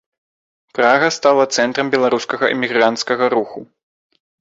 Прага 0.77 1.09
стала 1.17 1.43
цэнтрам 1.59 1.87
беларускага 1.99 2.53
эмігранцкага 2.57 3.25
руху. 3.39 3.59